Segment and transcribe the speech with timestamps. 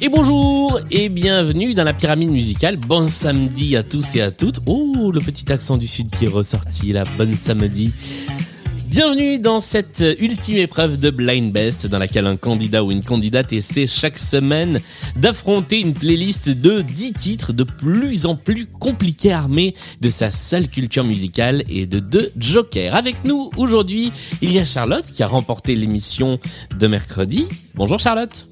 [0.00, 2.76] Et bonjour et bienvenue dans la pyramide musicale.
[2.76, 4.60] Bon samedi à tous et à toutes.
[4.64, 7.04] Oh, le petit accent du sud qui est ressorti là.
[7.18, 7.92] Bon samedi.
[8.88, 13.52] Bienvenue dans cette ultime épreuve de Blind Best dans laquelle un candidat ou une candidate
[13.52, 14.80] essaie chaque semaine
[15.14, 20.68] d'affronter une playlist de 10 titres de plus en plus compliqués armés de sa seule
[20.68, 22.94] culture musicale et de deux jokers.
[22.94, 24.10] Avec nous aujourd'hui,
[24.40, 26.38] il y a Charlotte qui a remporté l'émission
[26.74, 27.46] de mercredi.
[27.74, 28.48] Bonjour Charlotte.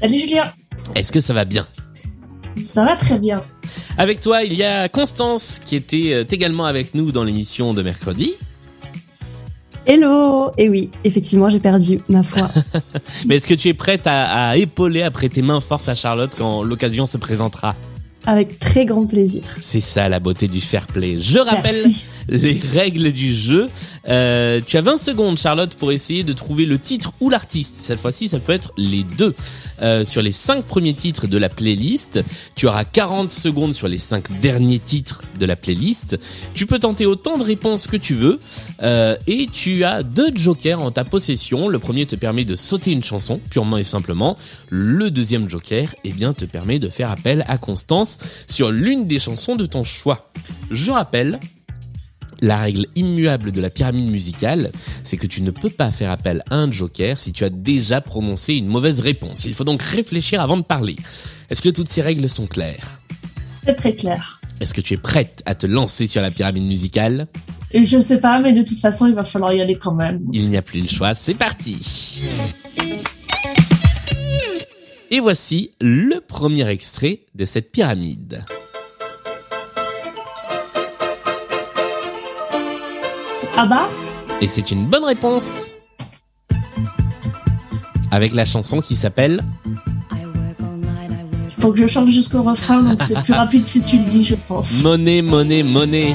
[0.00, 0.52] Salut Julien,
[0.96, 1.68] Est-ce que ça va bien?
[2.64, 3.40] Ça va très bien.
[3.98, 7.82] Avec toi, il y a Constance qui était euh, également avec nous dans l'émission de
[7.82, 8.34] mercredi.
[9.86, 12.48] Hello Et oui, effectivement, j'ai perdu, ma foi.
[13.26, 16.62] Mais est-ce que tu es prête à, épauler, à prêter main forte à Charlotte quand
[16.62, 17.74] l'occasion se présentera?
[18.26, 19.42] Avec très grand plaisir.
[19.60, 21.18] C'est ça la beauté du fair play.
[21.20, 22.04] Je rappelle Merci.
[22.28, 23.68] les règles du jeu.
[24.08, 27.80] Euh, tu as 20 secondes, Charlotte, pour essayer de trouver le titre ou l'artiste.
[27.82, 29.34] Cette fois-ci, ça peut être les deux.
[29.80, 32.20] Euh, sur les 5 premiers titres de la playlist,
[32.56, 36.18] tu auras 40 secondes sur les 5 derniers titres de la playlist.
[36.52, 38.38] Tu peux tenter autant de réponses que tu veux.
[38.82, 41.68] Euh, et tu as deux jokers en ta possession.
[41.68, 44.36] Le premier te permet de sauter une chanson, purement et simplement.
[44.68, 48.09] Le deuxième joker, eh bien, te permet de faire appel à Constance
[48.46, 50.30] sur l'une des chansons de ton choix.
[50.70, 51.38] Je rappelle,
[52.40, 54.70] la règle immuable de la pyramide musicale,
[55.04, 58.00] c'est que tu ne peux pas faire appel à un joker si tu as déjà
[58.00, 59.44] prononcé une mauvaise réponse.
[59.44, 60.96] Il faut donc réfléchir avant de parler.
[61.50, 63.00] Est-ce que toutes ces règles sont claires?
[63.64, 64.40] C'est très clair.
[64.60, 67.26] Est-ce que tu es prête à te lancer sur la pyramide musicale?
[67.72, 70.20] Je sais pas, mais de toute façon, il va falloir y aller quand même.
[70.32, 72.22] Il n'y a plus le choix, c'est parti
[75.12, 78.44] Et voici le premier extrait de cette pyramide.
[83.56, 83.88] Ah bah
[84.40, 85.72] Et c'est une bonne réponse
[88.12, 89.44] Avec la chanson qui s'appelle
[91.58, 94.34] faut que je chante jusqu'au refrain, donc c'est plus rapide si tu le dis, je
[94.34, 94.82] pense.
[94.82, 96.14] Monnaie, monnaie, monnaie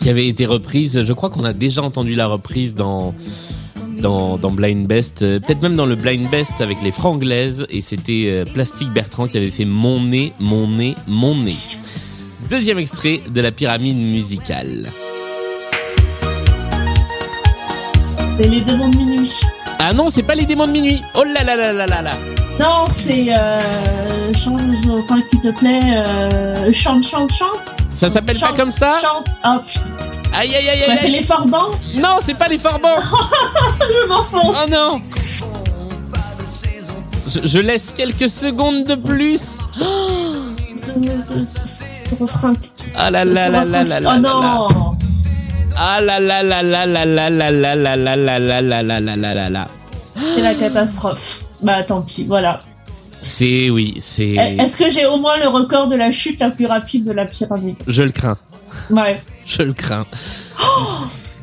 [0.00, 3.14] qui avait été reprise, je crois qu'on a déjà entendu la reprise dans
[4.00, 7.80] dans, dans Blind Best, euh, peut-être même dans le Blind Best avec les franglaises, et
[7.80, 11.56] c'était euh, Plastique Bertrand qui avait fait Mon nez, mon nez, mon nez.
[12.50, 14.92] Deuxième extrait de la pyramide musicale.
[18.38, 19.40] C'est les démons de minuit.
[19.78, 21.00] Ah non, c'est pas les démons de minuit.
[21.14, 22.12] Oh là là là là là là.
[22.60, 27.60] Non, c'est euh, chante, enfin qui te plaît, euh, chante, chante, chante.
[27.92, 28.98] Ça s'appelle pas comme ça?
[29.00, 29.26] Chante.
[29.44, 29.95] Oh putain.
[30.38, 30.98] Aïe aïe aïe Bah, aïe.
[31.00, 31.68] c'est les forbans.
[31.96, 33.00] Non, c'est pas les forbans.
[33.00, 34.56] Je m'enfonce.
[34.64, 35.00] Oh non
[37.28, 39.58] je, je laisse quelques secondes de plus.
[42.94, 44.68] Ah là là là là là là Oh non.
[45.76, 49.00] Ah là là là là là là là là là là là là là là
[49.00, 49.68] là là là là.
[50.34, 51.42] C'est la catastrophe.
[51.62, 52.60] Bah tant pis, voilà.
[53.22, 54.34] C'est oui, c'est.
[54.34, 57.24] Est-ce que j'ai au moins le record de la chute la plus rapide de la
[57.26, 58.38] pyramide Je le crains.
[58.90, 59.20] Ouais.
[59.46, 60.06] Je le crains.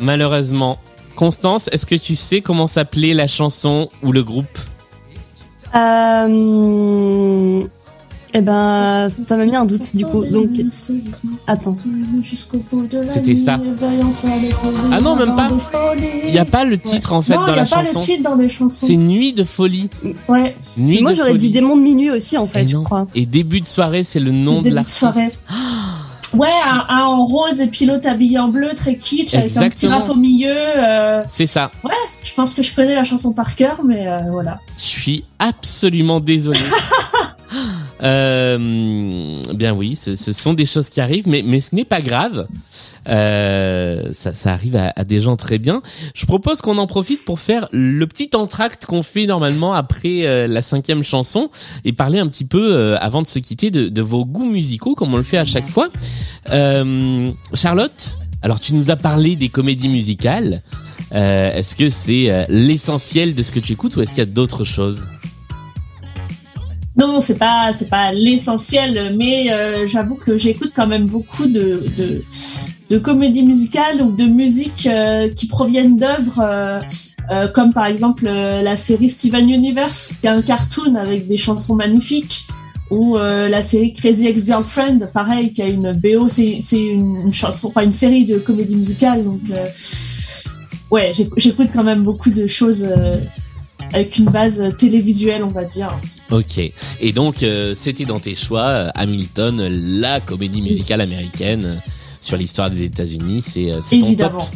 [0.00, 0.78] Malheureusement.
[1.14, 4.58] Constance, est-ce que tu sais comment s'appelait la chanson ou le groupe?
[5.74, 7.62] Euh...
[8.38, 10.22] Eh ben, ça m'a mis un doute, du coup.
[10.26, 10.50] Donc,
[11.46, 11.74] attends.
[13.08, 13.58] C'était ça.
[14.92, 15.48] Ah non, même pas.
[16.26, 17.98] Il n'y a pas le titre en fait non, dans y la a pas chanson.
[18.00, 18.86] le titre dans les chansons.
[18.86, 19.88] C'est Nuit de folie.
[20.28, 20.54] Ouais.
[20.76, 22.84] Nuit Moi, j'aurais dit démon de minuit aussi, en fait, Et je non.
[22.84, 23.06] crois.
[23.14, 24.98] Et début de soirée, c'est le nom de Début de l'artiste.
[24.98, 25.28] soirée.
[26.36, 29.86] Ouais, un, un en rose et pilote habillé en bleu, très kitsch, avec un petit
[29.86, 30.54] rap au milieu.
[30.54, 31.70] euh, C'est ça.
[32.22, 34.58] je pense que je connais la chanson par cœur, mais euh, voilà.
[34.76, 36.58] Je suis absolument désolé.
[38.06, 42.00] Euh, bien oui, ce, ce sont des choses qui arrivent, mais, mais ce n'est pas
[42.00, 42.46] grave.
[43.08, 45.82] Euh, ça, ça arrive à, à des gens très bien.
[46.14, 50.46] Je propose qu'on en profite pour faire le petit entracte qu'on fait normalement après euh,
[50.46, 51.50] la cinquième chanson
[51.84, 54.94] et parler un petit peu euh, avant de se quitter de, de vos goûts musicaux,
[54.94, 55.88] comme on le fait à chaque fois.
[57.54, 60.62] Charlotte, alors tu nous as parlé des comédies musicales.
[61.12, 64.64] Est-ce que c'est l'essentiel de ce que tu écoutes ou est-ce qu'il y a d'autres
[64.64, 65.08] choses?
[66.96, 71.84] Non, c'est pas c'est pas l'essentiel, mais euh, j'avoue que j'écoute quand même beaucoup de,
[73.02, 79.10] comédies musicales ou de musique euh, qui proviennent d'œuvres euh, comme par exemple la série
[79.10, 82.46] Steven Universe, qui est un cartoon avec des chansons magnifiques,
[82.90, 88.24] ou la série Crazy Ex-Girlfriend, pareil, qui a une BO, c'est une, chanson, une série
[88.24, 89.40] de comédies musicales, donc
[90.92, 92.88] ouais, j'écoute quand même beaucoup de choses
[93.92, 95.92] avec une base télévisuelle, on va dire.
[96.30, 96.58] Ok.
[97.00, 97.44] Et donc,
[97.74, 99.68] c'était dans tes choix, Hamilton,
[100.00, 101.80] la comédie musicale américaine
[102.20, 103.42] sur l'histoire des États-Unis.
[103.42, 104.48] C'est évidemment.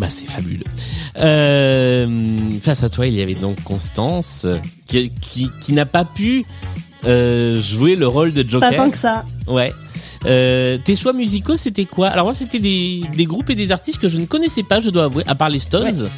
[0.00, 0.64] Bah, c'est fabuleux.
[1.18, 4.46] Euh, face à toi, il y avait donc Constance,
[4.86, 5.12] qui,
[5.60, 6.46] qui, n'a pas pu
[7.04, 8.70] euh, jouer le rôle de Joker.
[8.70, 9.26] Pas tant que ça.
[9.46, 9.74] Ouais.
[10.24, 12.08] Euh, tes choix musicaux, c'était quoi?
[12.08, 14.88] Alors moi, c'était des, des groupes et des artistes que je ne connaissais pas, je
[14.88, 16.08] dois avouer, à part les Stones.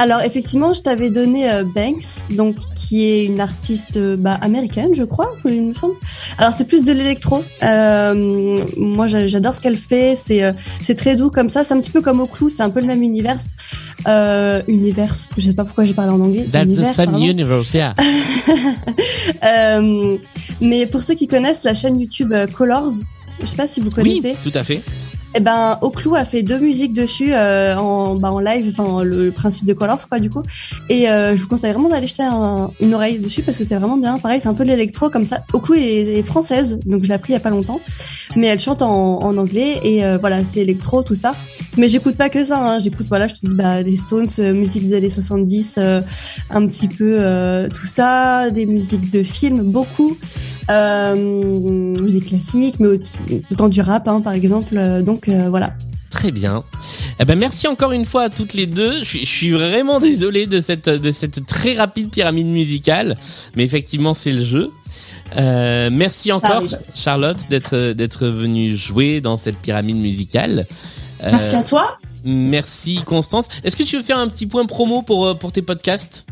[0.00, 4.94] Alors effectivement, je t'avais donné euh, Banks, donc qui est une artiste euh, bah, américaine,
[4.94, 5.92] je crois, il me semble.
[6.38, 7.44] Alors c'est plus de l'électro.
[7.62, 10.16] Euh, moi, j'adore ce qu'elle fait.
[10.16, 11.64] C'est c'est très doux comme ça.
[11.64, 12.48] C'est un petit peu comme au clou.
[12.48, 13.36] C'est un peu le même univers.
[14.68, 15.14] univers.
[15.36, 16.48] Je sais pas pourquoi j'ai parlé en anglais.
[16.50, 17.94] That's the same universe, yeah.
[20.62, 22.90] mais pour ceux qui connaissent la chaîne YouTube Colors,
[23.38, 24.32] je sais pas si vous connaissez.
[24.32, 24.80] Oui, tout à fait.
[25.34, 29.30] Eh ben, Oclou a fait deux musiques dessus euh, en, bah, en live, enfin le
[29.30, 30.42] principe de Colors quoi du coup.
[30.88, 32.24] Et euh, je vous conseille vraiment d'aller jeter
[32.80, 34.18] une oreille dessus parce que c'est vraiment bien.
[34.18, 35.44] Pareil, c'est un peu de l'électro comme ça.
[35.52, 37.80] Oclou est, française, donc je l'ai appris il y a pas longtemps,
[38.36, 41.32] mais elle chante en, en anglais et euh, voilà, c'est électro tout ça.
[41.76, 42.58] Mais j'écoute pas que ça.
[42.58, 42.78] Hein.
[42.80, 47.68] J'écoute voilà, je te dis bah des Stones, musique des années 70, un petit peu
[47.72, 50.16] tout ça, des musiques de films, beaucoup.
[50.70, 52.88] Euh, musique classique, mais
[53.50, 54.76] autant du rap, hein, par exemple.
[54.76, 55.74] Euh, donc euh, voilà.
[56.10, 56.64] Très bien.
[57.20, 58.98] Eh ben merci encore une fois à toutes les deux.
[58.98, 63.16] Je suis, je suis vraiment désolé de cette de cette très rapide pyramide musicale,
[63.56, 64.70] mais effectivement c'est le jeu.
[65.36, 66.64] Euh, merci encore
[66.94, 70.66] Charlotte d'être d'être venue jouer dans cette pyramide musicale.
[71.22, 71.98] merci à toi.
[72.24, 73.48] Merci Constance.
[73.64, 76.26] Est-ce que tu veux faire un petit point promo pour pour tes podcasts?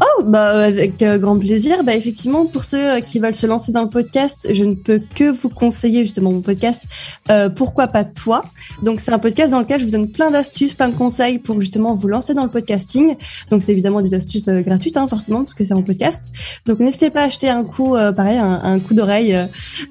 [0.00, 1.84] Oh, bah avec euh, grand plaisir.
[1.84, 5.00] Bah effectivement, pour ceux euh, qui veulent se lancer dans le podcast, je ne peux
[5.14, 6.84] que vous conseiller justement mon podcast.
[7.30, 8.44] Euh, Pourquoi pas toi?
[8.82, 11.60] Donc c'est un podcast dans lequel je vous donne plein d'astuces, plein de conseils pour
[11.60, 13.16] justement vous lancer dans le podcasting.
[13.50, 16.32] Donc c'est évidemment des astuces gratuites, hein, forcément, parce que c'est un podcast.
[16.66, 19.36] Donc n'hésitez pas à acheter un coup, pareil, un, coup d'oreille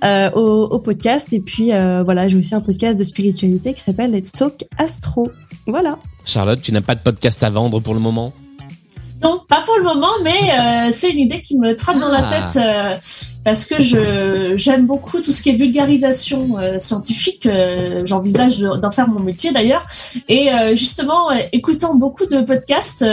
[0.04, 1.34] au, au, podcast.
[1.34, 1.72] Et puis
[2.04, 5.32] voilà, j'ai aussi un podcast de spiritualité qui s'appelle Let's Talk Astro.
[5.68, 5.98] Voilà.
[6.24, 8.34] Charlotte, tu n'as pas de podcast à vendre pour le moment?
[9.22, 12.28] Non, pas pour le moment, mais euh, c'est une idée qui me trappe dans la
[12.28, 12.50] ah.
[12.52, 12.96] tête euh,
[13.44, 17.48] parce que je j'aime beaucoup tout ce qui est vulgarisation euh, scientifique.
[18.04, 19.86] J'envisage d'en faire mon métier d'ailleurs.
[20.28, 23.06] Et justement, écoutant beaucoup de podcasts,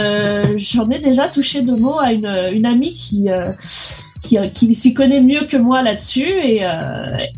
[0.55, 3.29] j'en ai déjà touché deux mots à une, une amie qui
[4.53, 6.27] qui, qui s'y connaît mieux que moi là-dessus.
[6.43, 6.69] Et, euh,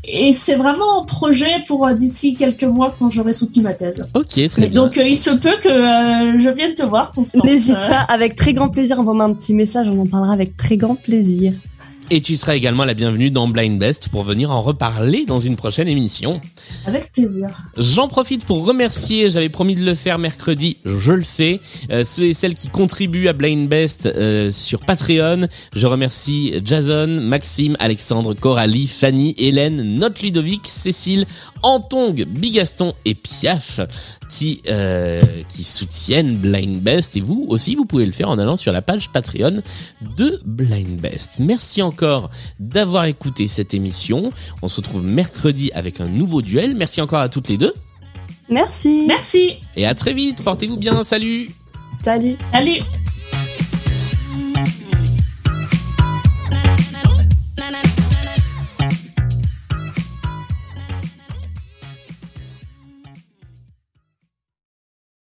[0.04, 4.08] et c'est vraiment un projet pour euh, d'ici quelques mois quand j'aurai soutenu ma thèse.
[4.14, 4.70] Ok, très bien.
[4.70, 7.44] Donc euh, il se peut que je vienne te voir, Constance.
[7.44, 9.00] N'hésite pas, avec très grand plaisir.
[9.00, 11.54] Envoie-moi un petit message, on en parlera avec très grand plaisir.
[12.12, 15.56] Et tu seras également la bienvenue dans Blind Best pour venir en reparler dans une
[15.56, 16.40] prochaine émission.
[16.86, 17.48] Avec plaisir.
[17.78, 21.60] J'en profite pour remercier, j'avais promis de le faire mercredi, je le fais,
[21.90, 25.48] euh, ceux et celles qui contribuent à Blind Best euh, sur Patreon.
[25.74, 31.26] Je remercie Jason, Maxime, Alexandre, Coralie, Fanny, Hélène, Note Ludovic, Cécile,
[31.64, 33.80] Antong, Bigaston et Piaf
[34.30, 38.56] qui euh, qui soutiennent Blind Best et vous aussi vous pouvez le faire en allant
[38.56, 39.62] sur la page Patreon
[40.18, 41.38] de Blind Best.
[41.40, 44.32] Merci encore d'avoir écouté cette émission.
[44.62, 46.76] On se retrouve mercredi avec un nouveau duel.
[46.76, 47.74] Merci encore à toutes les deux.
[48.50, 49.06] Merci.
[49.08, 49.54] Merci.
[49.78, 50.44] Et à très vite.
[50.44, 51.04] Portez-vous bien.
[51.04, 51.50] Salut.
[52.04, 52.36] Salut.
[52.52, 52.80] Salut.